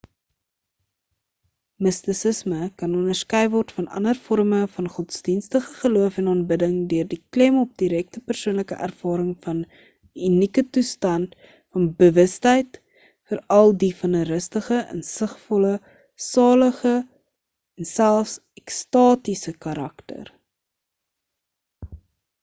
mistisisme 1.87 2.59
kan 2.81 2.93
onderskei 2.99 3.41
word 3.55 3.73
van 3.79 3.87
ander 3.99 4.19
vorme 4.27 4.61
van 4.77 4.87
godsdienstige 4.93 5.73
geloof 5.81 6.15
en 6.21 6.31
aanbidding 6.31 6.73
deur 6.93 7.09
die 7.11 7.19
klem 7.35 7.59
op 7.63 7.75
direkte 7.83 8.23
persoonlike 8.31 8.77
ervaring 8.87 9.29
van 9.45 9.59
'n 9.67 10.25
unieke 10.31 10.63
toestand 10.79 11.35
van 11.75 11.85
bewustheid 12.03 12.81
veral 13.33 13.75
die 13.85 13.93
van 14.01 14.15
'n 14.21 14.27
rustige 14.31 14.79
insigvolle 14.97 15.75
salige 16.31 16.95
en 17.01 17.91
selfs 17.95 18.33
ekstatiese 18.63 19.53
karakter 19.67 20.33